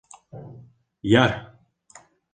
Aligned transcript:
Яр!.. 1.13 1.31